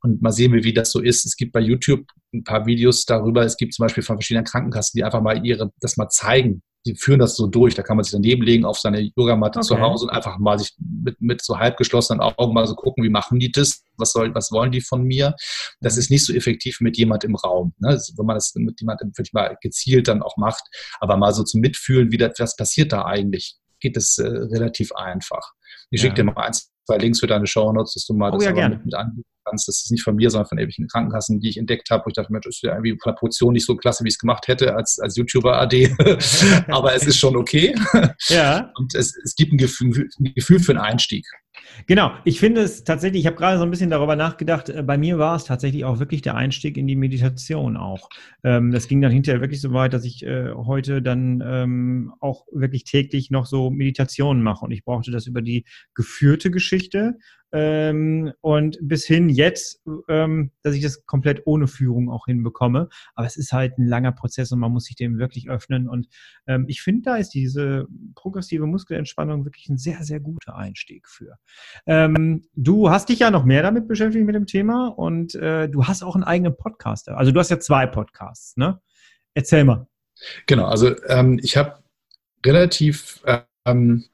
[0.04, 1.26] und mal sehen wir, wie das so ist.
[1.26, 3.44] Es gibt bei YouTube ein paar Videos darüber.
[3.44, 6.96] Es gibt zum Beispiel von verschiedenen Krankenkassen, die einfach mal ihre, das mal zeigen, die
[6.96, 7.76] führen das so durch.
[7.76, 9.68] Da kann man sich daneben legen auf seine Yogamatte okay.
[9.68, 13.04] zu Hause und einfach mal sich mit, mit so halb geschlossenen Augen mal so gucken,
[13.04, 13.84] wie machen die das?
[13.98, 15.36] Was, soll, was wollen die von mir?
[15.80, 17.74] Das ist nicht so effektiv mit jemand im Raum.
[17.80, 18.00] Ne?
[18.18, 20.64] Wenn man das mit jemandem wirklich mal gezielt dann auch macht,
[21.00, 24.92] aber mal so zum Mitfühlen, wie das, was passiert da eigentlich, geht es äh, relativ
[24.94, 25.54] einfach.
[25.90, 26.08] Ich ja.
[26.08, 28.46] schicke dir mal eins, zwei Links für deine Show Notes, dass du mal oh, das
[28.46, 29.68] ja, mit, mit anbieten kannst.
[29.68, 32.04] Das ist nicht von mir, sondern von irgendwelchen Krankenkassen, die ich entdeckt habe.
[32.06, 34.10] Wo ich dachte, Mensch, das ist ja irgendwie von der Produktion nicht so klasse, wie
[34.10, 35.96] ich es gemacht hätte als, als YouTuber AD.
[36.68, 37.76] Aber es ist schon okay.
[38.30, 38.72] Ja.
[38.76, 41.26] Und es, es gibt ein Gefühl, ein Gefühl für einen Einstieg.
[41.88, 44.98] Genau, ich finde es tatsächlich, ich habe gerade so ein bisschen darüber nachgedacht, äh, bei
[44.98, 48.10] mir war es tatsächlich auch wirklich der Einstieg in die Meditation auch.
[48.44, 52.46] Ähm, das ging dann hinterher wirklich so weit, dass ich äh, heute dann ähm, auch
[52.52, 57.18] wirklich täglich noch so Meditationen mache und ich brauchte das über die geführte Geschichte
[57.52, 62.90] ähm, und bis hin jetzt, ähm, dass ich das komplett ohne Führung auch hinbekomme.
[63.16, 65.90] Aber es ist halt ein langer Prozess und man muss sich dem wirklich öffnen.
[65.90, 66.08] Und
[66.48, 71.38] ähm, ich finde, da ist diese progressive Muskelentspannung wirklich ein sehr, sehr guter Einstieg für.
[71.86, 75.86] Ähm, du hast dich ja noch mehr damit beschäftigt mit dem Thema und äh, du
[75.86, 77.10] hast auch einen eigenen Podcast.
[77.10, 78.82] Also du hast ja zwei Podcasts, ne?
[79.34, 79.88] Erzähl mal.
[80.46, 81.82] Genau, also ähm, ich habe
[82.46, 83.24] relativ
[83.66, 84.06] ähm,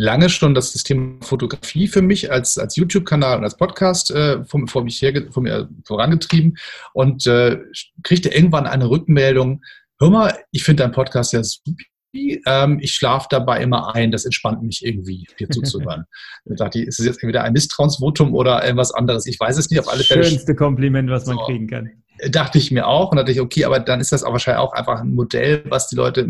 [0.00, 4.66] lange schon das Thema Fotografie für mich als, als YouTube-Kanal und als Podcast äh, vor,
[4.66, 6.56] vor, mich her, vor mir vorangetrieben
[6.94, 7.58] und äh,
[8.02, 9.62] kriegte irgendwann eine Rückmeldung,
[10.00, 11.76] hör mal, ich finde dein Podcast ja super.
[12.12, 16.06] Ähm, ich schlafe dabei immer ein, das entspannt mich irgendwie, dir zuzuhören.
[16.46, 19.26] da dachte ich, ist es jetzt entweder ein Misstrauensvotum oder irgendwas anderes?
[19.26, 20.24] Ich weiß es nicht, auf alle Fälle.
[20.24, 21.44] Schönste Kompliment, was man so.
[21.44, 21.90] kriegen kann
[22.28, 24.74] dachte ich mir auch und dachte ich, okay, aber dann ist das auch wahrscheinlich auch
[24.74, 26.26] einfach ein Modell, was die Leute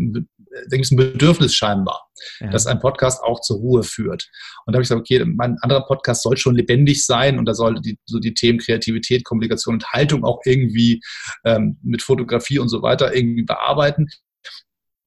[0.51, 2.09] da gibt es ein Bedürfnis scheinbar,
[2.39, 2.49] ja.
[2.49, 4.29] dass ein Podcast auch zur Ruhe führt.
[4.65, 7.53] Und da habe ich gesagt, okay, mein anderer Podcast soll schon lebendig sein und da
[7.53, 11.01] sollte die, so die Themen Kreativität, Kommunikation und Haltung auch irgendwie
[11.45, 14.07] ähm, mit Fotografie und so weiter irgendwie bearbeiten.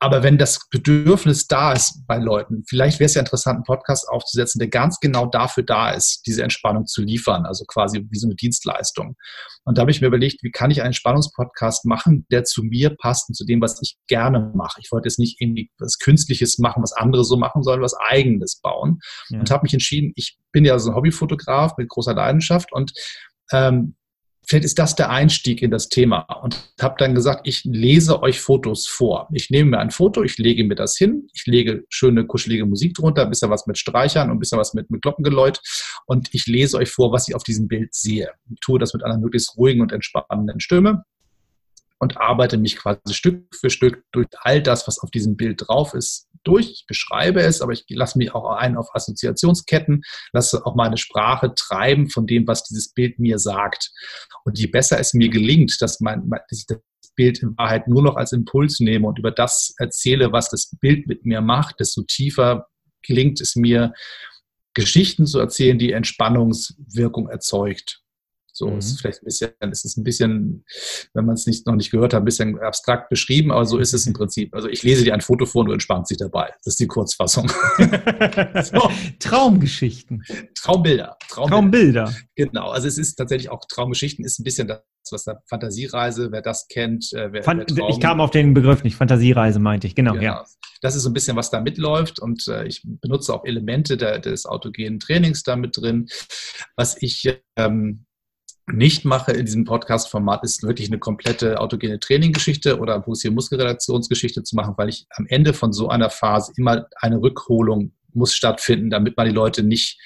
[0.01, 4.09] Aber wenn das Bedürfnis da ist bei Leuten, vielleicht wäre es ja interessant, einen Podcast
[4.09, 8.27] aufzusetzen, der ganz genau dafür da ist, diese Entspannung zu liefern, also quasi wie so
[8.27, 9.17] eine Dienstleistung.
[9.65, 12.95] Und da habe ich mir überlegt, wie kann ich einen Entspannungspodcast machen, der zu mir
[12.97, 14.81] passt und zu dem, was ich gerne mache.
[14.83, 18.61] Ich wollte jetzt nicht irgendwie was Künstliches machen, was andere so machen, sondern was Eigenes
[18.61, 18.99] bauen.
[19.29, 19.41] Ja.
[19.41, 22.93] Und habe mich entschieden, ich bin ja so ein Hobbyfotograf mit großer Leidenschaft und
[23.53, 23.97] ähm,
[24.47, 28.41] vielleicht ist das der Einstieg in das Thema und habe dann gesagt, ich lese euch
[28.41, 29.29] Fotos vor.
[29.33, 32.95] Ich nehme mir ein Foto, ich lege mir das hin, ich lege schöne, kuschelige Musik
[32.95, 35.61] drunter, ein bisschen was mit Streichern und ein bisschen was mit, mit Glockengeläut
[36.07, 38.31] und ich lese euch vor, was ich auf diesem Bild sehe.
[38.51, 41.05] Ich tue das mit einer möglichst ruhigen und entspannenden Stimme
[42.05, 45.95] und arbeite mich quasi Stück für Stück durch all das, was auf diesem Bild drauf
[45.95, 46.71] ist, durch.
[46.71, 50.03] Ich beschreibe es, aber ich lasse mich auch ein auf Assoziationsketten,
[50.35, 53.91] lasse auch meine Sprache treiben von dem, was dieses Bild mir sagt.
[54.45, 56.79] Und je besser es mir gelingt, dass, mein, dass ich das
[57.17, 61.07] Bild in Wahrheit nur noch als Impuls nehme und über das erzähle, was das Bild
[61.07, 62.67] mit mir macht, desto tiefer
[63.03, 63.95] gelingt es mir,
[64.75, 68.04] Geschichten zu erzählen, die Entspannungswirkung erzeugt.
[68.57, 68.79] So mhm.
[68.79, 70.65] ist vielleicht ein bisschen, es ist ein bisschen,
[71.13, 73.93] wenn man es nicht, noch nicht gehört hat, ein bisschen abstrakt beschrieben, aber so ist
[73.93, 74.55] es im Prinzip.
[74.55, 76.53] Also ich lese dir ein Foto vor und du entspannst dich dabei.
[76.65, 77.49] Das ist die Kurzfassung.
[78.63, 78.91] so.
[79.19, 80.23] Traumgeschichten.
[80.55, 81.17] Traumbilder.
[81.29, 82.05] Traumbilder.
[82.05, 82.15] Traumbilder.
[82.37, 82.71] Genau.
[82.71, 86.69] Also es ist tatsächlich auch Traumgeschichten ist ein bisschen das, was da Fantasiereise, wer das
[86.69, 88.95] kennt, äh, wer, Fan wer Ich kam auf den Begriff nicht.
[88.97, 90.25] Fantasiereise meinte ich, genau, genau.
[90.25, 90.45] ja.
[90.81, 94.19] Das ist so ein bisschen, was da mitläuft und äh, ich benutze auch Elemente der,
[94.19, 96.07] des autogenen Trainings da mit drin.
[96.77, 98.05] Was ich ähm,
[98.73, 104.75] nicht mache in diesem Podcast-Format, ist wirklich eine komplette autogene Training-Geschichte oder Brust-Muskelredaktionsgeschichte zu machen,
[104.77, 109.27] weil ich am Ende von so einer Phase immer eine Rückholung muss stattfinden, damit man
[109.27, 110.01] die Leute nicht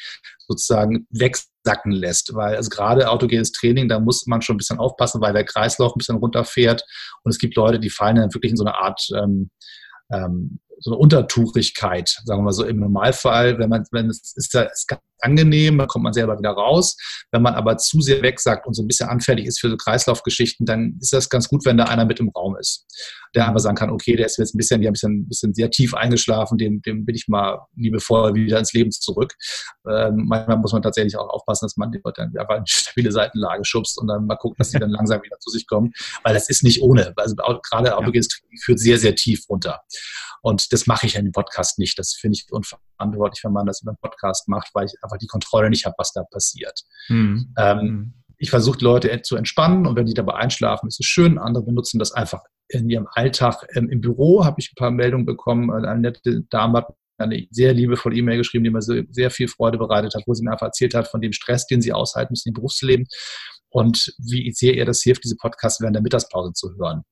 [0.48, 2.34] sozusagen wegsacken lässt.
[2.34, 5.94] Weil also gerade autogenes Training, da muss man schon ein bisschen aufpassen, weil der Kreislauf
[5.94, 6.84] ein bisschen runterfährt.
[7.22, 9.50] Und es gibt Leute, die fallen dann wirklich in so eine Art ähm,
[10.10, 14.54] ähm, so eine Untertuchigkeit, sagen wir mal so im Normalfall, wenn man, wenn es ist,
[14.54, 16.96] ist ganz angenehm, da kommt man selber wieder raus.
[17.30, 20.66] Wenn man aber zu sehr wegsagt und so ein bisschen anfällig ist für so Kreislaufgeschichten,
[20.66, 22.86] dann ist das ganz gut, wenn da einer mit im Raum ist,
[23.34, 25.54] der einfach sagen kann, okay, der ist jetzt ein bisschen, die ein bisschen, ein bisschen
[25.54, 29.34] sehr tief eingeschlafen, dem, dem bin ich mal liebevoll wieder ins Leben zurück.
[29.88, 32.66] Ähm, manchmal muss man tatsächlich auch aufpassen, dass man die Leute dann einfach in eine
[32.66, 35.92] stabile Seitenlage schubst und dann mal guckt, dass sie dann langsam wieder zu sich kommen,
[36.22, 37.12] weil das ist nicht ohne.
[37.16, 39.80] Also gerade autogenes Training führt sehr, sehr tief runter.
[40.42, 41.98] Und das mache ich in dem Podcast nicht.
[41.98, 45.26] Das finde ich unverantwortlich, wenn man das über einen Podcast macht, weil ich einfach die
[45.26, 46.80] Kontrolle nicht habe, was da passiert.
[47.08, 47.54] Mhm.
[47.58, 48.14] Ähm, hm.
[48.38, 51.38] ich versuche Leute zu entspannen und wenn die dabei einschlafen, ist es schön.
[51.38, 53.66] Andere benutzen das einfach in ihrem Alltag.
[53.74, 55.70] Ähm, Im Büro habe ich ein paar Meldungen bekommen.
[55.70, 59.78] Eine nette Dame hat eine sehr liebevolle E-Mail geschrieben, die mir so, sehr viel Freude
[59.78, 62.50] bereitet hat, wo sie mir einfach erzählt hat von dem Stress, den sie aushalten müssen
[62.50, 63.06] im Berufsleben
[63.70, 67.02] und wie sehr ihr das hilft, diese Podcasts während der Mittagspause zu hören.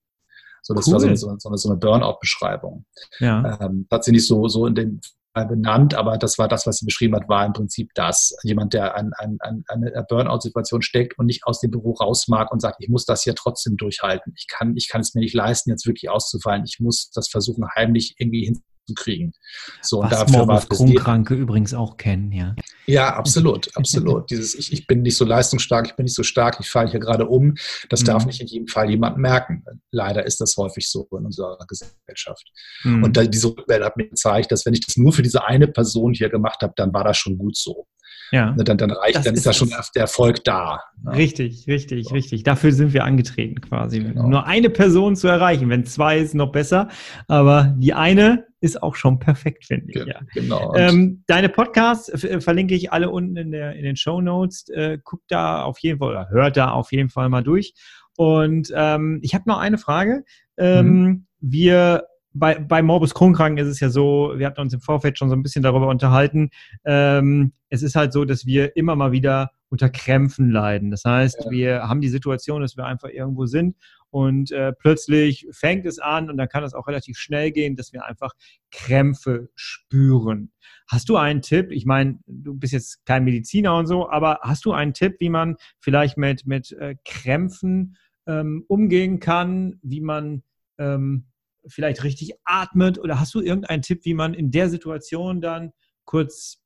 [0.66, 0.94] So, das cool.
[0.94, 2.84] war so eine, so eine, so eine Burnout-Beschreibung.
[3.20, 3.56] Ja.
[3.60, 5.00] Ähm, hat sie nicht so, so in dem
[5.32, 8.36] Fall benannt, aber das war das, was sie beschrieben hat, war im Prinzip das.
[8.42, 12.50] Jemand, der an, an, an einer Burnout-Situation steckt und nicht aus dem Büro raus mag
[12.50, 14.32] und sagt, ich muss das hier trotzdem durchhalten.
[14.36, 16.64] Ich kann, ich kann es mir nicht leisten, jetzt wirklich auszufallen.
[16.66, 19.34] Ich muss das versuchen, heimlich irgendwie hin zu kriegen.
[19.82, 22.56] So, Was und dafür war Krummkranke übrigens auch kennen, ja.
[22.86, 24.30] Ja, absolut, absolut.
[24.30, 27.00] Dieses, ich, ich bin nicht so leistungsstark, ich bin nicht so stark, ich falle hier
[27.00, 27.54] gerade um.
[27.88, 28.06] Das mhm.
[28.06, 29.64] darf nicht in jedem Fall jemand merken.
[29.90, 32.44] Leider ist das häufig so in unserer Gesellschaft.
[32.84, 33.04] Mhm.
[33.04, 35.68] Und da, diese Rückmeldung hat mir gezeigt, dass wenn ich das nur für diese eine
[35.68, 37.86] Person hier gemacht habe, dann war das schon gut so.
[38.32, 38.52] Ja.
[38.52, 40.80] Ne, dann, dann reicht, das dann ist, ist da schon der Erfolg da.
[41.04, 41.10] Ja.
[41.12, 42.14] Richtig, richtig, so.
[42.14, 42.42] richtig.
[42.42, 44.00] Dafür sind wir angetreten quasi.
[44.00, 44.28] Genau.
[44.28, 45.68] Nur eine Person zu erreichen.
[45.68, 46.88] Wenn zwei ist, noch besser.
[47.28, 50.06] Aber die eine ist auch schon perfekt, finde ich.
[50.06, 50.20] Ja.
[50.34, 50.74] Genau.
[50.74, 52.10] Ähm, deine Podcasts
[52.42, 54.68] verlinke ich alle unten in, der, in den Show Notes.
[54.70, 57.74] Äh, guck da auf jeden Fall oder hört da auf jeden Fall mal durch.
[58.16, 60.24] Und ähm, ich habe noch eine Frage.
[60.56, 61.26] Ähm, mhm.
[61.40, 62.04] Wir
[62.38, 65.36] bei, bei Morbus Crohn ist es ja so, wir hatten uns im Vorfeld schon so
[65.36, 66.50] ein bisschen darüber unterhalten,
[66.84, 70.90] ähm, es ist halt so, dass wir immer mal wieder unter Krämpfen leiden.
[70.90, 71.50] Das heißt, ja.
[71.50, 73.76] wir haben die Situation, dass wir einfach irgendwo sind
[74.10, 77.92] und äh, plötzlich fängt es an und dann kann es auch relativ schnell gehen, dass
[77.92, 78.32] wir einfach
[78.70, 80.52] Krämpfe spüren.
[80.88, 81.72] Hast du einen Tipp?
[81.72, 85.30] Ich meine, du bist jetzt kein Mediziner und so, aber hast du einen Tipp, wie
[85.30, 87.96] man vielleicht mit, mit äh, Krämpfen
[88.26, 90.42] ähm, umgehen kann, wie man
[90.78, 91.24] ähm,
[91.68, 92.98] vielleicht richtig atmet?
[92.98, 95.72] Oder hast du irgendeinen Tipp, wie man in der Situation dann
[96.04, 96.58] kurz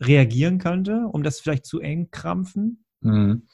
[0.00, 2.84] reagieren könnte, um das vielleicht zu eng krampfen?
[3.00, 3.46] Mhm.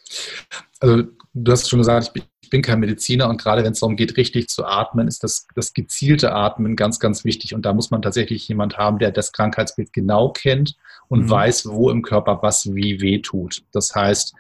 [0.80, 3.80] Also du hast schon gesagt, ich bin, ich bin kein Mediziner und gerade wenn es
[3.80, 7.54] darum geht, richtig zu atmen, ist das, das gezielte Atmen ganz, ganz wichtig.
[7.54, 10.76] Und da muss man tatsächlich jemand haben, der das Krankheitsbild genau kennt
[11.08, 11.30] und mhm.
[11.30, 13.62] weiß, wo im Körper was wie weh tut.
[13.72, 14.34] Das heißt,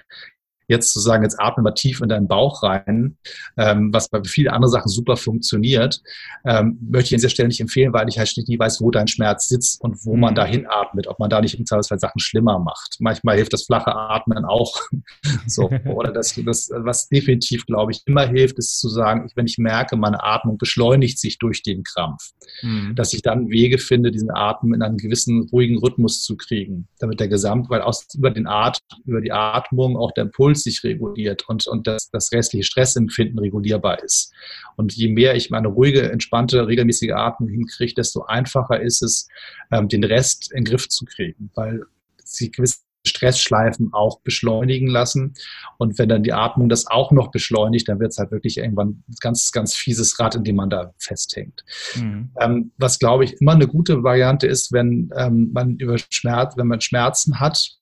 [0.68, 3.16] jetzt zu sagen, jetzt atme mal tief in deinen Bauch rein,
[3.56, 6.00] ähm, was bei vielen anderen Sachen super funktioniert,
[6.44, 9.06] ähm, möchte ich an dieser Stelle nicht empfehlen, weil ich halt nie weiß, wo dein
[9.06, 10.36] Schmerz sitzt und wo man mhm.
[10.36, 12.96] dahin atmet, ob man da nicht im Zweifelsfall Sachen schlimmer macht.
[13.00, 14.80] Manchmal hilft das flache Atmen auch.
[15.46, 19.58] so, oder das, das, was definitiv, glaube ich, immer hilft, ist zu sagen, wenn ich
[19.58, 22.30] merke, meine Atmung beschleunigt sich durch den Krampf,
[22.62, 22.94] mhm.
[22.94, 27.20] dass ich dann Wege finde, diesen Atem in einen gewissen ruhigen Rhythmus zu kriegen, damit
[27.20, 31.48] der Gesamt, weil aus, über den At über die Atmung auch der Impuls Sich reguliert
[31.48, 34.32] und, und das, das restliche Stressempfinden regulierbar ist.
[34.76, 39.28] Und je mehr ich meine ruhige, entspannte, regelmäßige Atmung hinkriege, desto einfacher ist es,
[39.70, 41.82] ähm, den Rest in den Griff zu kriegen, weil
[42.24, 45.34] sie gewisse Stressschleifen auch beschleunigen lassen.
[45.78, 49.02] Und wenn dann die Atmung das auch noch beschleunigt, dann wird es halt wirklich irgendwann
[49.08, 51.64] ein ganz, ganz fieses Rad, in dem man da festhängt.
[51.96, 52.30] Mhm.
[52.40, 56.66] Ähm, was, glaube ich, immer eine gute Variante ist, wenn ähm, man über Schmerz, wenn
[56.66, 57.76] man Schmerzen hat,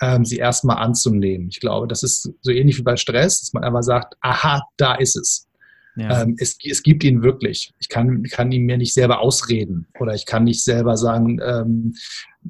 [0.00, 1.48] ähm, sie erstmal anzunehmen.
[1.48, 4.94] Ich glaube, das ist so ähnlich wie bei Stress, dass man einfach sagt, aha, da
[4.94, 5.48] ist es.
[5.96, 6.22] Ja.
[6.22, 7.72] Ähm, es, es, gibt ihn wirklich.
[7.80, 11.94] Ich kann, kann ihn mir nicht selber ausreden oder ich kann nicht selber sagen, ähm,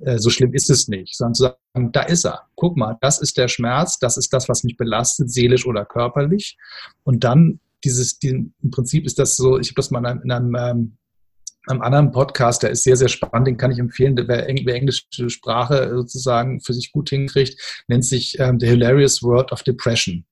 [0.01, 2.43] äh, so schlimm ist es nicht, sondern zu sagen, da ist er.
[2.57, 6.59] Guck mal, das ist der Schmerz, das ist das, was mich belastet, seelisch oder körperlich.
[7.05, 10.23] Und dann dieses, die, im Prinzip ist das so, ich habe das mal in einem,
[10.23, 10.97] in einem ähm,
[11.71, 14.17] einem anderen Podcast, der ist sehr, sehr spannend, den kann ich empfehlen.
[14.17, 19.53] Wer, wer englische Sprache sozusagen für sich gut hinkriegt, nennt sich ähm, The Hilarious World
[19.53, 20.25] of Depression.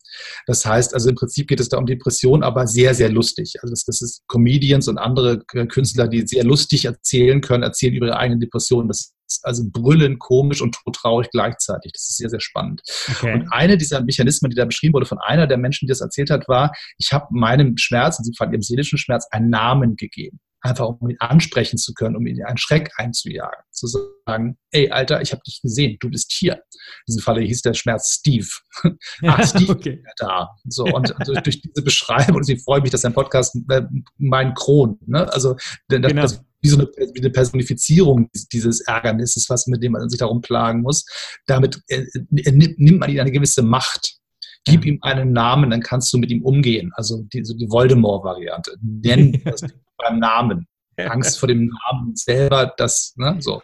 [0.47, 3.57] Das heißt, also im Prinzip geht es da um Depression, aber sehr, sehr lustig.
[3.63, 8.07] Also das, das ist Comedians und andere Künstler, die sehr lustig erzählen können, erzählen über
[8.07, 8.89] ihre eigenen Depressionen.
[8.89, 11.93] Das ist also brüllend, komisch und traurig gleichzeitig.
[11.93, 12.83] Das ist sehr, sehr spannend.
[13.11, 13.35] Okay.
[13.35, 16.31] Und eine dieser Mechanismen, die da beschrieben wurde von einer der Menschen, die das erzählt
[16.31, 20.41] hat, war, ich habe meinem Schmerz, in diesem Fall ihrem seelischen Schmerz, einen Namen gegeben
[20.67, 23.65] einfach um ihn ansprechen zu können, um ihn einen Schreck einzujagen.
[23.71, 26.55] Zu sagen, ey, Alter, ich habe dich gesehen, du bist hier.
[26.55, 26.61] In
[27.09, 28.47] diesem Falle hieß der Schmerz Steve.
[29.23, 30.03] ah, Steve okay.
[30.19, 30.49] da.
[30.69, 33.83] So, und durch, durch, diese Beschreibung, und ich freue mich, dass dein Podcast äh,
[34.19, 35.33] mein Kron, ne?
[35.33, 35.57] also
[35.89, 36.23] das, genau.
[36.23, 40.41] das, wie so eine, wie eine, Personifizierung dieses Ärgernisses, was mit dem man sich darum
[40.41, 41.05] plagen muss.
[41.47, 42.05] Damit äh,
[42.37, 44.17] äh nimmt man ihm eine gewisse Macht.
[44.65, 46.91] Gib ihm einen Namen, dann kannst du mit ihm umgehen.
[46.95, 48.77] Also die, so die Voldemort-Variante.
[48.83, 49.63] Nenn das
[50.09, 50.67] beim Namen.
[50.99, 53.61] Angst vor dem Namen selber, das, ne, so.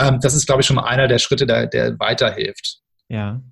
[0.00, 2.80] Ähm, das ist, glaube ich, schon mal einer der Schritte, der, der weiterhilft.
[3.08, 3.42] Ja.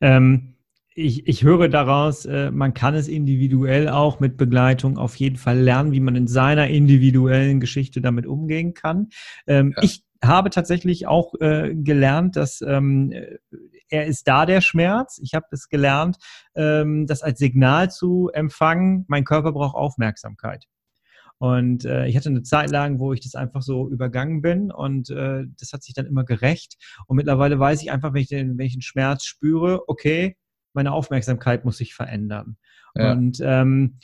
[0.00, 0.54] Ähm,
[0.94, 5.58] ich, ich höre daraus, äh, man kann es individuell auch mit Begleitung auf jeden Fall
[5.58, 9.10] lernen, wie man in seiner individuellen Geschichte damit umgehen kann.
[9.46, 9.82] Ähm, ja.
[9.82, 13.12] Ich habe tatsächlich auch äh, gelernt, dass ähm,
[13.88, 15.20] er ist da der Schmerz.
[15.22, 16.16] Ich habe es gelernt,
[16.56, 19.04] ähm, das als Signal zu empfangen.
[19.06, 20.64] Mein Körper braucht Aufmerksamkeit.
[21.38, 25.10] Und äh, ich hatte eine Zeit lang, wo ich das einfach so übergangen bin und
[25.10, 26.76] äh, das hat sich dann immer gerecht.
[27.06, 30.36] Und mittlerweile weiß ich einfach, wenn ich den, wenn ich den Schmerz spüre, okay,
[30.74, 32.56] meine Aufmerksamkeit muss sich verändern.
[32.94, 33.12] Ja.
[33.12, 33.98] Und ähm,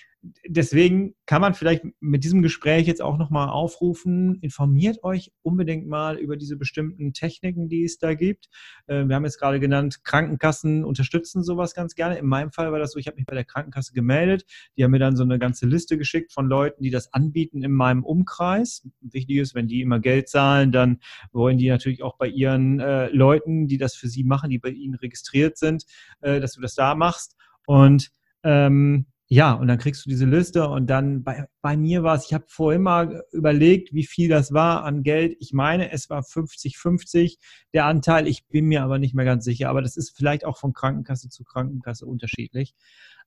[0.47, 6.17] deswegen kann man vielleicht mit diesem Gespräch jetzt auch nochmal aufrufen, informiert euch unbedingt mal
[6.17, 8.49] über diese bestimmten Techniken, die es da gibt.
[8.87, 12.19] Äh, wir haben jetzt gerade genannt, Krankenkassen unterstützen sowas ganz gerne.
[12.19, 14.45] In meinem Fall war das so, ich habe mich bei der Krankenkasse gemeldet.
[14.77, 17.73] Die haben mir dann so eine ganze Liste geschickt von Leuten, die das anbieten in
[17.73, 18.87] meinem Umkreis.
[19.01, 21.01] Wichtig ist, wenn die immer Geld zahlen, dann
[21.33, 24.71] wollen die natürlich auch bei ihren äh, Leuten, die das für sie machen, die bei
[24.71, 25.85] ihnen registriert sind,
[26.21, 27.37] äh, dass du das da machst.
[27.67, 28.11] Und
[28.43, 32.27] ähm, ja, und dann kriegst du diese Liste und dann bei, bei mir war es,
[32.27, 35.37] ich habe vorhin mal überlegt, wie viel das war an Geld.
[35.41, 37.39] Ich meine, es war 50-50
[37.73, 38.29] der Anteil.
[38.29, 39.71] Ich bin mir aber nicht mehr ganz sicher.
[39.71, 42.75] Aber das ist vielleicht auch von Krankenkasse zu Krankenkasse unterschiedlich.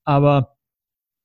[0.03, 0.56] Aber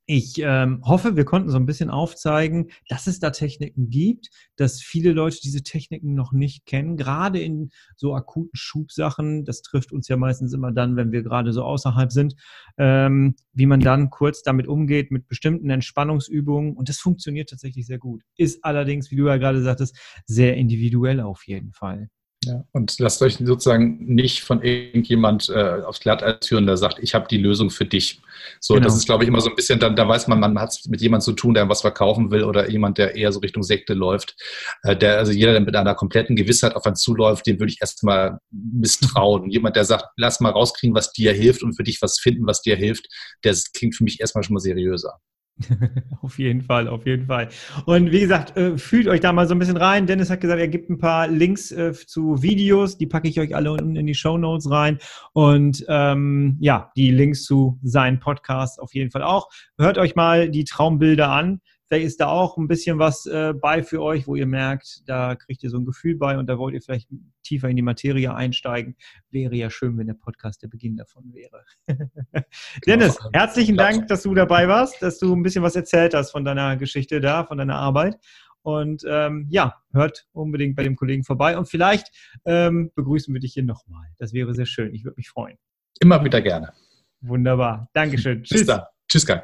[0.07, 4.81] ich ähm, hoffe, wir konnten so ein bisschen aufzeigen, dass es da Techniken gibt, dass
[4.81, 9.45] viele Leute diese Techniken noch nicht kennen, gerade in so akuten Schubsachen.
[9.45, 12.35] Das trifft uns ja meistens immer dann, wenn wir gerade so außerhalb sind,
[12.79, 16.77] ähm, wie man dann kurz damit umgeht mit bestimmten Entspannungsübungen.
[16.77, 18.23] Und das funktioniert tatsächlich sehr gut.
[18.37, 22.09] Ist allerdings, wie du ja gerade sagtest, sehr individuell auf jeden Fall.
[22.45, 27.15] Ja, und lasst euch sozusagen nicht von irgendjemand äh, aufs Glatteis führen, der sagt, ich
[27.15, 28.21] habe die Lösung für dich.
[28.59, 28.87] So, genau.
[28.87, 30.87] das ist, glaube ich, immer so ein bisschen, dann, da weiß man, man hat es
[30.87, 33.95] mit jemandem zu tun, der was verkaufen will oder jemand, der eher so Richtung Sekte
[33.95, 34.35] läuft.
[34.83, 37.81] Äh, der, also jeder, der mit einer kompletten Gewissheit auf einen zuläuft, dem würde ich
[37.81, 39.49] erstmal misstrauen.
[39.51, 42.63] jemand, der sagt, lass mal rauskriegen, was dir hilft und für dich was finden, was
[42.63, 43.07] dir hilft,
[43.45, 45.21] der klingt für mich erstmal schon mal seriöser.
[46.23, 47.49] auf jeden Fall, auf jeden Fall.
[47.87, 50.07] Und wie gesagt, äh, fühlt euch da mal so ein bisschen rein.
[50.07, 53.55] Dennis hat gesagt, er gibt ein paar Links äh, zu Videos, die packe ich euch
[53.55, 54.99] alle unten in die Show Notes rein.
[55.33, 59.49] Und ähm, ja, die Links zu seinen Podcasts auf jeden Fall auch.
[59.79, 61.61] Hört euch mal die Traumbilder an.
[61.93, 65.37] Vielleicht ist da auch ein bisschen was äh, bei für euch, wo ihr merkt, da
[65.37, 67.11] kriegt ihr so ein Gefühl bei und da wollt ihr vielleicht
[67.43, 68.97] tiefer in die Materie einsteigen.
[69.31, 71.67] Wäre ja schön, wenn der Podcast der Beginn davon wäre.
[72.87, 73.31] Dennis, genau.
[73.35, 76.79] herzlichen Dank, dass du dabei warst, dass du ein bisschen was erzählt hast von deiner
[76.79, 78.17] Geschichte da, von deiner Arbeit.
[78.63, 82.07] Und ähm, ja, hört unbedingt bei dem Kollegen vorbei und vielleicht
[82.47, 84.07] ähm, begrüßen wir dich hier nochmal.
[84.17, 84.95] Das wäre sehr schön.
[84.95, 85.59] Ich würde mich freuen.
[86.01, 86.73] Immer wieder gerne.
[87.21, 87.91] Wunderbar.
[87.93, 88.45] Dankeschön.
[88.45, 88.61] Tschüss.
[88.61, 88.81] Bis dann.
[89.09, 89.43] Tschüss, Kai.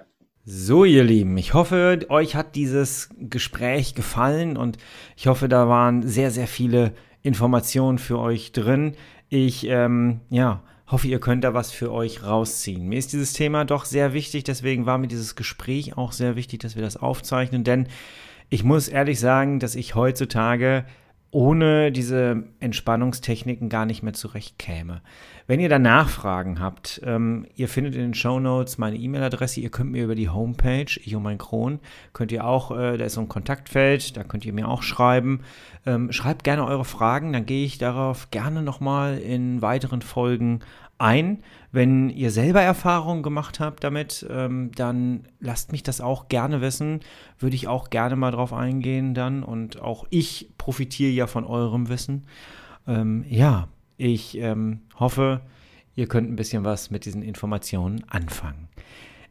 [0.50, 4.78] So, ihr Lieben, ich hoffe, euch hat dieses Gespräch gefallen und
[5.14, 8.94] ich hoffe, da waren sehr, sehr viele Informationen für euch drin.
[9.28, 12.88] Ich, ähm, ja, hoffe, ihr könnt da was für euch rausziehen.
[12.88, 16.60] Mir ist dieses Thema doch sehr wichtig, deswegen war mir dieses Gespräch auch sehr wichtig,
[16.60, 17.86] dass wir das aufzeichnen, denn
[18.48, 20.86] ich muss ehrlich sagen, dass ich heutzutage
[21.30, 25.02] ohne diese Entspannungstechniken gar nicht mehr zurechtkäme.
[25.46, 29.70] Wenn ihr da Nachfragen habt, ähm, ihr findet in den Show Notes meine E-Mail-Adresse, ihr
[29.70, 31.80] könnt mir über die Homepage, ich und mein Kron,
[32.12, 35.40] könnt ihr auch, äh, da ist so ein Kontaktfeld, da könnt ihr mir auch schreiben.
[35.86, 40.60] Ähm, schreibt gerne eure Fragen, dann gehe ich darauf gerne nochmal in weiteren Folgen
[40.98, 41.42] ein.
[41.70, 47.00] Wenn ihr selber Erfahrungen gemacht habt damit, ähm, dann lasst mich das auch gerne wissen.
[47.38, 49.42] Würde ich auch gerne mal drauf eingehen dann.
[49.42, 52.26] Und auch ich profitiere ja von eurem Wissen.
[52.86, 55.42] Ähm, ja, ich ähm, hoffe,
[55.94, 58.68] ihr könnt ein bisschen was mit diesen Informationen anfangen.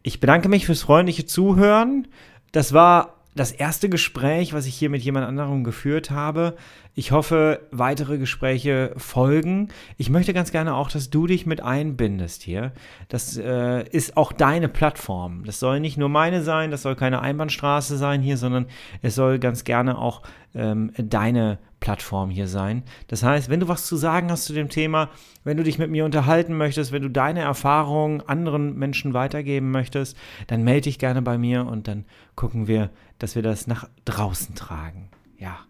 [0.03, 2.07] Ich bedanke mich fürs freundliche Zuhören.
[2.51, 6.55] Das war das erste Gespräch, was ich hier mit jemand anderem geführt habe.
[6.99, 9.67] Ich hoffe, weitere Gespräche folgen.
[9.97, 12.71] Ich möchte ganz gerne auch, dass du dich mit einbindest hier.
[13.07, 15.43] Das äh, ist auch deine Plattform.
[15.45, 18.65] Das soll nicht nur meine sein, das soll keine Einbahnstraße sein hier, sondern
[19.03, 20.23] es soll ganz gerne auch
[20.55, 22.81] ähm, deine Plattform hier sein.
[23.09, 25.11] Das heißt, wenn du was zu sagen hast zu dem Thema,
[25.43, 30.17] wenn du dich mit mir unterhalten möchtest, wenn du deine Erfahrungen anderen Menschen weitergeben möchtest,
[30.47, 32.05] dann melde dich gerne bei mir und dann
[32.35, 35.09] gucken wir, dass wir das nach draußen tragen.
[35.37, 35.66] Ja.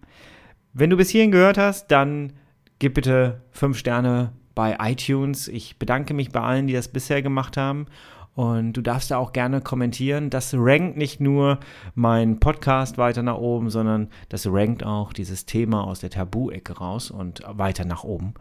[0.80, 2.34] Wenn du bis hierhin gehört hast, dann
[2.78, 5.48] gib bitte fünf Sterne bei iTunes.
[5.48, 7.88] Ich bedanke mich bei allen, die das bisher gemacht haben.
[8.36, 10.30] Und du darfst da auch gerne kommentieren.
[10.30, 11.60] Das rankt nicht nur
[11.96, 17.10] mein Podcast weiter nach oben, sondern das rankt auch dieses Thema aus der Tabu-Ecke raus
[17.10, 18.36] und weiter nach oben.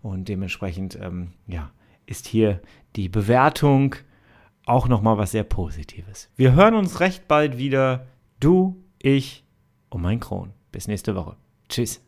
[0.00, 1.72] Und dementsprechend, ähm, ja,
[2.06, 2.62] ist hier
[2.96, 3.96] die Bewertung
[4.64, 6.30] auch nochmal was sehr Positives.
[6.36, 8.06] Wir hören uns recht bald wieder.
[8.40, 9.44] Du, ich
[9.90, 10.54] und mein Kron.
[10.70, 11.36] Bis nächste Woche.
[11.72, 12.02] Tschüss.